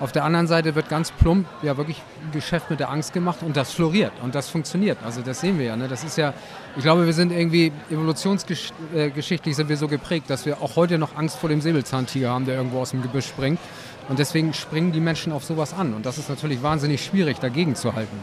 Auf 0.00 0.10
der 0.10 0.24
anderen 0.24 0.48
Seite 0.48 0.74
wird 0.74 0.88
ganz 0.88 1.12
plump 1.12 1.46
ja 1.62 1.76
wirklich 1.76 2.02
ein 2.22 2.32
Geschäft 2.32 2.68
mit 2.68 2.80
der 2.80 2.90
Angst 2.90 3.12
gemacht 3.12 3.38
und 3.42 3.56
das 3.56 3.72
floriert 3.72 4.12
und 4.22 4.34
das 4.34 4.48
funktioniert. 4.48 4.98
Also 5.04 5.22
das 5.22 5.40
sehen 5.40 5.58
wir 5.58 5.66
ja. 5.66 5.76
Ne? 5.76 5.86
Das 5.86 6.02
ist 6.02 6.18
ja, 6.18 6.34
ich 6.76 6.82
glaube, 6.82 7.06
wir 7.06 7.12
sind 7.12 7.30
irgendwie 7.30 7.72
evolutionsgeschichtlich 7.90 9.56
sind 9.56 9.68
wir 9.68 9.76
so 9.76 9.86
geprägt, 9.86 10.28
dass 10.28 10.44
wir 10.46 10.60
auch 10.60 10.74
heute 10.74 10.98
noch 10.98 11.16
Angst 11.16 11.38
vor 11.38 11.48
dem 11.48 11.60
Säbelzahntiger 11.60 12.28
haben, 12.28 12.44
der 12.44 12.56
irgendwo 12.56 12.80
aus 12.80 12.90
dem 12.90 13.02
Gebüsch 13.02 13.28
springt. 13.28 13.60
Und 14.08 14.18
deswegen 14.18 14.52
springen 14.52 14.92
die 14.92 15.00
Menschen 15.00 15.32
auf 15.32 15.44
sowas 15.44 15.72
an. 15.72 15.94
Und 15.94 16.04
das 16.06 16.18
ist 16.18 16.28
natürlich 16.28 16.62
wahnsinnig 16.62 17.04
schwierig, 17.04 17.38
dagegen 17.38 17.74
zu 17.74 17.94
halten. 17.94 18.18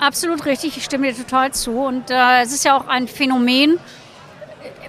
Absolut 0.00 0.44
richtig, 0.46 0.76
ich 0.76 0.84
stimme 0.84 1.12
dir 1.12 1.16
total 1.16 1.52
zu. 1.52 1.72
Und 1.72 2.10
äh, 2.10 2.42
es 2.42 2.52
ist 2.52 2.64
ja 2.64 2.76
auch 2.76 2.88
ein 2.88 3.06
Phänomen, 3.06 3.78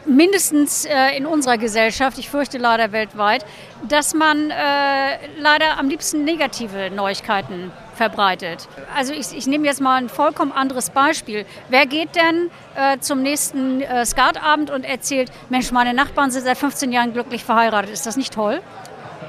mindestens 0.06 0.86
äh, 0.86 1.16
in 1.18 1.26
unserer 1.26 1.58
Gesellschaft, 1.58 2.18
ich 2.18 2.30
fürchte 2.30 2.58
leider 2.58 2.92
weltweit, 2.92 3.46
dass 3.88 4.14
man 4.14 4.50
äh, 4.50 4.56
leider 5.40 5.78
am 5.78 5.90
liebsten 5.90 6.24
negative 6.24 6.90
Neuigkeiten 6.90 7.72
verbreitet. 7.96 8.68
Also 8.96 9.14
ich, 9.14 9.36
ich, 9.36 9.48
nehme 9.48 9.66
jetzt 9.66 9.82
mal 9.82 9.96
ein 9.96 10.10
vollkommen 10.10 10.52
anderes 10.52 10.90
Beispiel. 10.90 11.46
Wer 11.70 11.86
geht 11.86 12.16
denn 12.16 12.50
äh, 12.76 12.98
zum 13.00 13.22
nächsten 13.22 13.82
äh, 13.82 14.06
Skatabend 14.06 14.72
und 14.72 14.84
erzählt, 14.84 15.32
Mensch, 15.50 15.72
meine 15.72 15.94
Nachbarn 15.94 16.32
sind 16.32 16.44
seit 16.44 16.58
15 16.58 16.92
Jahren 16.92 17.14
glücklich 17.14 17.44
verheiratet, 17.44 17.92
ist 17.92 18.06
das 18.06 18.18
nicht 18.18 18.34
toll? 18.34 18.62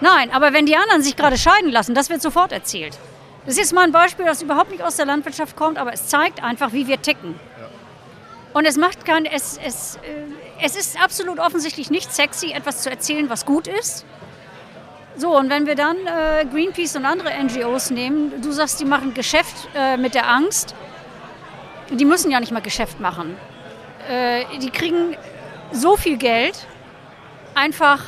Nein, 0.04 0.30
aber 0.32 0.52
wenn 0.52 0.66
die 0.66 0.76
anderen 0.76 1.02
sich 1.02 1.16
gerade 1.16 1.38
scheiden 1.38 1.70
lassen, 1.70 1.94
das 1.94 2.10
wird 2.10 2.20
sofort 2.20 2.52
erzählt. 2.52 2.98
Das 3.46 3.56
ist 3.56 3.72
mal 3.72 3.84
ein 3.84 3.92
Beispiel, 3.92 4.26
das 4.26 4.42
überhaupt 4.42 4.70
nicht 4.70 4.82
aus 4.82 4.96
der 4.96 5.06
Landwirtschaft 5.06 5.56
kommt, 5.56 5.78
aber 5.78 5.94
es 5.94 6.08
zeigt 6.08 6.42
einfach, 6.42 6.74
wie 6.74 6.86
wir 6.86 7.00
ticken. 7.00 7.40
Und 8.52 8.66
es 8.66 8.76
macht 8.76 9.06
kein, 9.06 9.24
es, 9.24 9.58
es, 9.64 9.96
äh, 9.96 10.00
es 10.62 10.76
ist 10.76 11.02
absolut 11.02 11.38
offensichtlich 11.38 11.88
nicht 11.90 12.12
sexy, 12.12 12.52
etwas 12.52 12.82
zu 12.82 12.90
erzählen, 12.90 13.30
was 13.30 13.46
gut 13.46 13.66
ist. 13.66 14.04
So, 15.16 15.38
und 15.38 15.48
wenn 15.48 15.64
wir 15.64 15.74
dann 15.74 15.96
äh, 15.96 16.44
Greenpeace 16.52 16.96
und 16.96 17.06
andere 17.06 17.30
NGOs 17.42 17.88
nehmen, 17.90 18.42
du 18.42 18.52
sagst, 18.52 18.80
die 18.80 18.84
machen 18.84 19.14
Geschäft 19.14 19.56
äh, 19.74 19.96
mit 19.96 20.14
der 20.14 20.28
Angst, 20.28 20.74
die 21.88 22.04
müssen 22.04 22.30
ja 22.30 22.40
nicht 22.40 22.52
mal 22.52 22.60
Geschäft 22.60 23.00
machen. 23.00 23.38
Äh, 24.06 24.44
die 24.58 24.68
kriegen 24.68 25.16
so 25.72 25.96
viel 25.96 26.18
Geld 26.18 26.66
einfach 27.54 28.02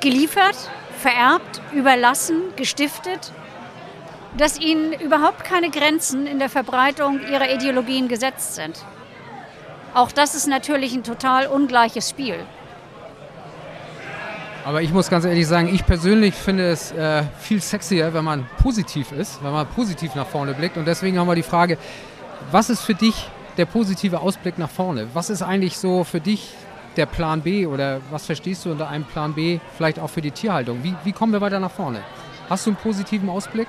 geliefert 0.00 0.56
vererbt, 1.02 1.60
überlassen, 1.74 2.36
gestiftet, 2.56 3.32
dass 4.36 4.58
ihnen 4.58 4.92
überhaupt 4.92 5.44
keine 5.44 5.68
Grenzen 5.70 6.26
in 6.26 6.38
der 6.38 6.48
Verbreitung 6.48 7.20
ihrer 7.30 7.52
Ideologien 7.52 8.08
gesetzt 8.08 8.54
sind. 8.54 8.82
Auch 9.94 10.10
das 10.10 10.34
ist 10.34 10.46
natürlich 10.46 10.94
ein 10.94 11.02
total 11.02 11.48
ungleiches 11.48 12.08
Spiel. 12.08 12.36
Aber 14.64 14.80
ich 14.80 14.92
muss 14.92 15.10
ganz 15.10 15.24
ehrlich 15.24 15.46
sagen, 15.46 15.68
ich 15.74 15.84
persönlich 15.84 16.34
finde 16.34 16.70
es 16.70 16.92
äh, 16.92 17.24
viel 17.40 17.60
sexier, 17.60 18.14
wenn 18.14 18.24
man 18.24 18.46
positiv 18.62 19.10
ist, 19.10 19.42
wenn 19.42 19.52
man 19.52 19.66
positiv 19.66 20.14
nach 20.14 20.26
vorne 20.26 20.54
blickt. 20.54 20.76
Und 20.76 20.86
deswegen 20.86 21.18
haben 21.18 21.26
wir 21.26 21.34
die 21.34 21.42
Frage, 21.42 21.78
was 22.52 22.70
ist 22.70 22.80
für 22.82 22.94
dich 22.94 23.28
der 23.56 23.66
positive 23.66 24.20
Ausblick 24.20 24.58
nach 24.58 24.70
vorne? 24.70 25.08
Was 25.14 25.30
ist 25.30 25.42
eigentlich 25.42 25.78
so 25.78 26.04
für 26.04 26.20
dich 26.20 26.54
der 26.96 27.06
Plan 27.06 27.40
B 27.42 27.66
oder 27.66 28.00
was 28.10 28.26
verstehst 28.26 28.64
du 28.64 28.70
unter 28.70 28.88
einem 28.88 29.04
Plan 29.04 29.34
B 29.34 29.58
vielleicht 29.76 29.98
auch 29.98 30.10
für 30.10 30.20
die 30.20 30.30
Tierhaltung? 30.30 30.82
Wie, 30.82 30.94
wie 31.04 31.12
kommen 31.12 31.32
wir 31.32 31.40
weiter 31.40 31.60
nach 31.60 31.70
vorne? 31.70 32.02
Hast 32.48 32.66
du 32.66 32.70
einen 32.70 32.76
positiven 32.76 33.28
Ausblick? 33.28 33.68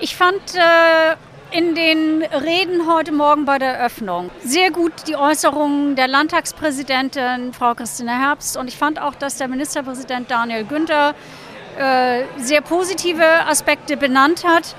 Ich 0.00 0.16
fand 0.16 0.40
äh, 0.54 1.56
in 1.56 1.74
den 1.74 2.22
Reden 2.22 2.92
heute 2.92 3.12
Morgen 3.12 3.44
bei 3.44 3.58
der 3.58 3.78
Eröffnung 3.78 4.30
sehr 4.44 4.70
gut 4.70 4.92
die 5.06 5.16
Äußerungen 5.16 5.96
der 5.96 6.08
Landtagspräsidentin 6.08 7.52
Frau 7.52 7.74
Christine 7.74 8.18
Herbst 8.18 8.56
und 8.56 8.68
ich 8.68 8.76
fand 8.76 9.00
auch, 9.00 9.14
dass 9.14 9.36
der 9.36 9.48
Ministerpräsident 9.48 10.30
Daniel 10.30 10.64
Günther 10.64 11.14
äh, 11.78 12.24
sehr 12.38 12.60
positive 12.60 13.24
Aspekte 13.46 13.96
benannt 13.96 14.44
hat. 14.44 14.74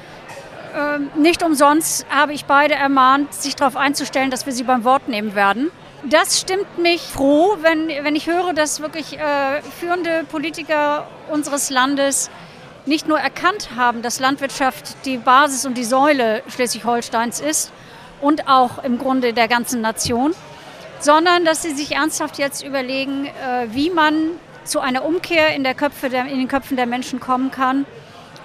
Ähm, 0.77 1.09
nicht 1.15 1.41
umsonst 1.41 2.05
habe 2.09 2.33
ich 2.33 2.45
beide 2.45 2.75
ermahnt, 2.75 3.33
sich 3.33 3.55
darauf 3.55 3.75
einzustellen, 3.75 4.29
dass 4.29 4.45
wir 4.45 4.53
sie 4.53 4.63
beim 4.63 4.83
Wort 4.83 5.07
nehmen 5.07 5.33
werden. 5.33 5.71
Das 6.03 6.39
stimmt 6.39 6.77
mich 6.77 7.01
froh, 7.01 7.57
wenn, 7.61 7.89
wenn 7.89 8.15
ich 8.15 8.27
höre, 8.27 8.53
dass 8.53 8.79
wirklich 8.79 9.19
äh, 9.19 9.61
führende 9.79 10.23
Politiker 10.31 11.07
unseres 11.29 11.69
Landes 11.69 12.29
nicht 12.85 13.07
nur 13.07 13.19
erkannt 13.19 13.71
haben, 13.75 14.01
dass 14.01 14.21
Landwirtschaft 14.21 15.05
die 15.05 15.17
Basis 15.17 15.65
und 15.65 15.77
die 15.77 15.83
Säule 15.83 16.41
Schleswig-Holsteins 16.47 17.41
ist 17.41 17.71
und 18.21 18.47
auch 18.47 18.81
im 18.83 18.97
Grunde 18.97 19.33
der 19.33 19.49
ganzen 19.49 19.81
Nation, 19.81 20.33
sondern 21.01 21.43
dass 21.43 21.63
sie 21.63 21.71
sich 21.71 21.91
ernsthaft 21.91 22.37
jetzt 22.37 22.63
überlegen, 22.63 23.25
äh, 23.25 23.67
wie 23.71 23.89
man 23.89 24.31
zu 24.63 24.79
einer 24.79 25.03
Umkehr 25.03 25.53
in, 25.53 25.63
der 25.65 25.73
Köpfe 25.73 26.09
der, 26.09 26.25
in 26.27 26.39
den 26.39 26.47
Köpfen 26.47 26.77
der 26.77 26.85
Menschen 26.85 27.19
kommen 27.19 27.51
kann 27.51 27.85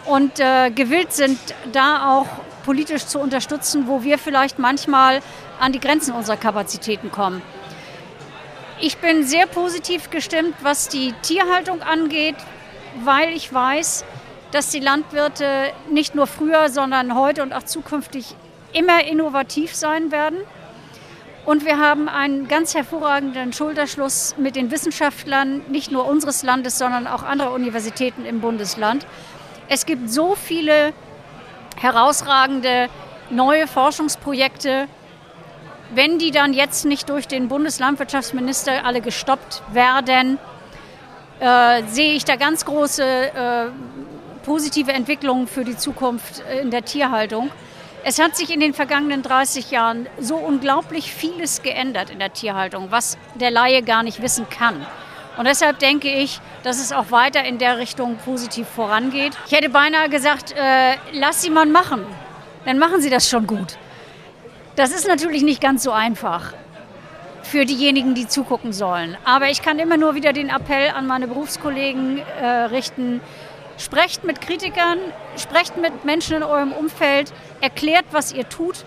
und 0.07 0.41
äh, 0.41 0.71
gewillt 0.71 1.13
sind, 1.13 1.39
da 1.73 2.11
auch 2.11 2.27
politisch 2.65 3.07
zu 3.07 3.19
unterstützen, 3.19 3.87
wo 3.87 4.03
wir 4.03 4.19
vielleicht 4.19 4.59
manchmal 4.59 5.21
an 5.61 5.73
die 5.73 5.81
Grenzen 5.81 6.15
unserer 6.15 6.37
Kapazitäten 6.37 7.11
kommen. 7.11 7.43
Ich 8.81 8.99
bin 8.99 9.25
sehr 9.25 9.47
positiv 9.47 10.11
gestimmt, 10.11 10.57
was 10.63 10.89
die 10.89 11.13
Tierhaltung 11.23 11.83
angeht, 11.83 12.37
weil 13.05 13.31
ich 13.31 13.53
weiß, 13.53 14.05
dass 14.51 14.71
die 14.71 14.81
Landwirte 14.81 15.73
nicht 15.91 16.15
nur 16.15 16.27
früher, 16.27 16.69
sondern 16.69 17.15
heute 17.15 17.43
und 17.43 17.53
auch 17.53 17.63
zukünftig 17.63 18.35
immer 18.73 19.05
innovativ 19.05 19.75
sein 19.75 20.11
werden. 20.11 20.39
Und 21.45 21.65
wir 21.65 21.79
haben 21.79 22.09
einen 22.09 22.49
ganz 22.49 22.75
hervorragenden 22.75 23.53
Schulterschluss 23.53 24.35
mit 24.39 24.57
den 24.57 24.71
Wissenschaftlern, 24.71 25.61
nicht 25.69 25.93
nur 25.93 26.07
unseres 26.07 26.43
Landes, 26.43 26.79
sondern 26.79 27.07
auch 27.07 27.23
anderer 27.23 27.53
Universitäten 27.53 28.25
im 28.25 28.41
Bundesland. 28.41 29.07
Es 29.69 29.87
gibt 29.87 30.11
so 30.11 30.35
viele 30.35 30.93
herausragende 31.77 32.89
neue 33.31 33.67
Forschungsprojekte, 33.67 34.89
wenn 35.95 36.19
die 36.19 36.31
dann 36.31 36.53
jetzt 36.53 36.85
nicht 36.85 37.09
durch 37.09 37.29
den 37.29 37.49
Bundeslandwirtschaftsminister 37.49 38.85
alle 38.85 39.01
gestoppt 39.01 39.63
werden, 39.73 40.39
äh, 41.41 41.83
sehe 41.87 42.15
ich 42.15 42.25
da 42.25 42.37
ganz 42.37 42.65
große 42.65 43.05
äh, 43.05 43.67
positive 44.45 44.93
Entwicklungen 44.93 45.47
für 45.47 45.65
die 45.65 45.77
Zukunft 45.77 46.43
in 46.63 46.71
der 46.71 46.85
Tierhaltung. 46.85 47.51
Es 48.05 48.21
hat 48.21 48.37
sich 48.37 48.53
in 48.53 48.61
den 48.61 48.75
vergangenen 48.75 49.23
30 49.23 49.71
Jahren 49.71 50.07
so 50.21 50.37
unglaublich 50.37 51.13
vieles 51.13 51.63
geändert 51.63 52.11
in 52.11 52.19
der 52.19 52.33
Tierhaltung, 52.33 52.91
was 52.91 53.17
der 53.35 53.51
Laie 53.51 53.83
gar 53.83 54.03
nicht 54.03 54.21
wissen 54.21 54.47
kann. 54.51 54.87
Und 55.37 55.47
deshalb 55.47 55.79
denke 55.81 56.09
ich, 56.09 56.41
dass 56.63 56.81
es 56.81 56.93
auch 56.93 57.11
weiter 57.11 57.45
in 57.45 57.59
der 57.59 57.79
Richtung 57.79 58.17
positiv 58.25 58.69
vorangeht. 58.69 59.37
Ich 59.47 59.53
hätte 59.53 59.69
beinahe 59.69 60.09
gesagt, 60.09 60.53
äh, 60.53 60.97
lass 61.13 61.43
sie 61.43 61.51
mal 61.51 61.67
machen. 61.67 62.07
Dann 62.65 62.79
machen 62.79 63.01
sie 63.01 63.11
das 63.11 63.29
schon 63.29 63.47
gut. 63.47 63.77
Das 64.77 64.91
ist 64.91 65.07
natürlich 65.07 65.43
nicht 65.43 65.61
ganz 65.61 65.83
so 65.83 65.93
einfach 65.93 66.53
für 67.43 67.65
diejenigen, 67.65 68.15
die 68.15 68.27
zugucken 68.27 68.73
sollen. 68.73 69.17
Aber 69.25 69.51
ich 69.51 69.63
kann 69.63 69.79
immer 69.79 69.97
nur 69.97 70.15
wieder 70.15 70.33
den 70.33 70.49
Appell 70.49 70.91
an 70.91 71.07
meine 71.07 71.29
Berufskollegen 71.29 72.19
äh, 72.41 72.47
richten, 72.47 73.21
Sprecht 73.77 74.23
mit 74.23 74.41
Kritikern, 74.41 74.99
sprecht 75.37 75.77
mit 75.77 76.05
Menschen 76.05 76.37
in 76.37 76.43
eurem 76.45 76.73
Umfeld, 76.73 77.33
erklärt, 77.61 78.05
was 78.13 78.33
ihr 78.33 78.49
tut, 78.49 78.85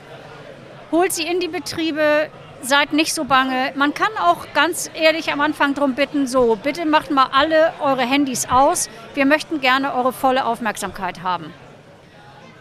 holt 0.92 1.12
sie 1.12 1.24
in 1.24 1.42
die 1.42 1.50
Betriebe, 1.50 2.30
seid 2.62 2.94
nicht 2.94 3.14
so 3.14 3.26
bange. 3.26 3.72
Man 3.76 3.94
kann 3.94 4.12
auch 4.22 4.48
ganz 4.54 4.90
ehrlich 4.94 5.32
am 5.32 5.42
Anfang 5.42 5.74
darum 5.74 5.96
bitten, 5.96 6.28
so, 6.28 6.58
bitte 6.62 6.86
macht 6.86 7.12
mal 7.12 7.28
alle 7.32 7.74
eure 7.82 8.04
Handys 8.04 8.48
aus. 8.50 8.90
Wir 9.14 9.26
möchten 9.26 9.62
gerne 9.62 9.94
eure 9.94 10.14
volle 10.14 10.46
Aufmerksamkeit 10.46 11.24
haben. 11.24 11.54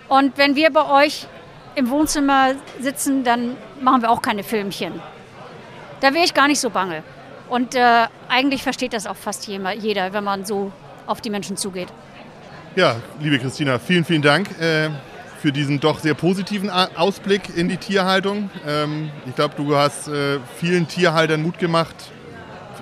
Und 0.08 0.38
wenn 0.38 0.54
wir 0.54 0.70
bei 0.70 1.04
euch 1.04 1.26
im 1.74 1.90
Wohnzimmer 1.90 2.54
sitzen, 2.80 3.24
dann 3.24 3.56
machen 3.80 4.02
wir 4.02 4.10
auch 4.10 4.22
keine 4.22 4.42
Filmchen. 4.42 5.00
Da 6.00 6.14
wäre 6.14 6.24
ich 6.24 6.34
gar 6.34 6.48
nicht 6.48 6.60
so 6.60 6.70
bange. 6.70 7.02
Und 7.48 7.74
äh, 7.74 8.06
eigentlich 8.28 8.62
versteht 8.62 8.92
das 8.92 9.06
auch 9.06 9.16
fast 9.16 9.46
jeder, 9.46 10.12
wenn 10.12 10.24
man 10.24 10.44
so 10.44 10.72
auf 11.06 11.20
die 11.20 11.30
Menschen 11.30 11.56
zugeht. 11.56 11.88
Ja, 12.74 12.96
liebe 13.20 13.38
Christina, 13.38 13.78
vielen, 13.78 14.04
vielen 14.04 14.22
Dank 14.22 14.48
äh, 14.60 14.90
für 15.40 15.52
diesen 15.52 15.80
doch 15.80 15.98
sehr 15.98 16.14
positiven 16.14 16.70
Ausblick 16.70 17.56
in 17.56 17.68
die 17.68 17.76
Tierhaltung. 17.76 18.50
Ähm, 18.66 19.10
ich 19.26 19.34
glaube, 19.34 19.54
du 19.56 19.76
hast 19.76 20.08
äh, 20.08 20.38
vielen 20.56 20.88
Tierhaltern 20.88 21.42
Mut 21.42 21.58
gemacht 21.58 21.94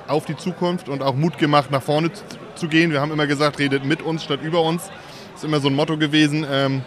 auf 0.06 0.24
die 0.24 0.36
Zukunft 0.36 0.88
und 0.88 1.02
auch 1.02 1.14
Mut 1.14 1.38
gemacht, 1.38 1.70
nach 1.70 1.82
vorne 1.82 2.10
zu 2.54 2.68
gehen. 2.68 2.90
Wir 2.90 3.00
haben 3.00 3.10
immer 3.10 3.26
gesagt, 3.26 3.58
redet 3.58 3.84
mit 3.84 4.02
uns 4.02 4.24
statt 4.24 4.40
über 4.42 4.62
uns. 4.62 4.84
Das 5.32 5.42
ist 5.42 5.44
immer 5.44 5.60
so 5.60 5.68
ein 5.68 5.74
Motto 5.74 5.96
gewesen. 5.96 6.46
Ähm, 6.50 6.82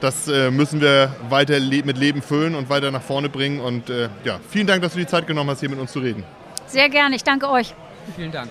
das 0.00 0.26
äh, 0.26 0.50
müssen 0.50 0.80
wir 0.80 1.14
weiter 1.28 1.60
mit 1.60 1.96
Leben 1.96 2.22
füllen 2.22 2.56
und 2.56 2.68
weiter 2.68 2.90
nach 2.90 3.02
vorne 3.02 3.28
bringen. 3.28 3.60
Und 3.60 3.88
äh, 3.88 4.08
ja, 4.24 4.40
vielen 4.50 4.66
Dank, 4.66 4.82
dass 4.82 4.94
du 4.94 4.98
die 4.98 5.06
Zeit 5.06 5.26
genommen 5.26 5.50
hast, 5.50 5.60
hier 5.60 5.70
mit 5.70 5.78
uns 5.78 5.92
zu 5.92 6.00
reden. 6.00 6.24
Sehr 6.66 6.88
gerne, 6.88 7.14
ich 7.14 7.22
danke 7.22 7.48
euch. 7.48 7.74
Vielen 8.16 8.32
Dank. 8.32 8.50